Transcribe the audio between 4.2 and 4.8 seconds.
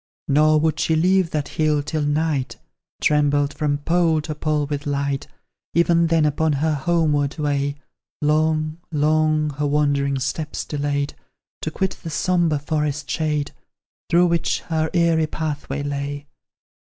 to pole